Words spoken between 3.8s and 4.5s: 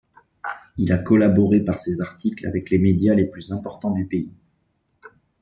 du pays.